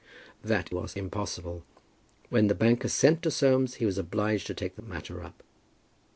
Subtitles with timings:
[0.43, 1.63] "That was impossible.
[2.29, 5.43] When the banker sent to Soames, he was obliged to take the matter up."